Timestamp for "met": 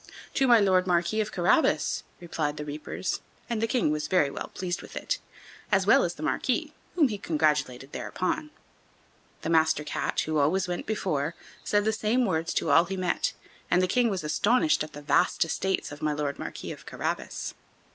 12.97-13.33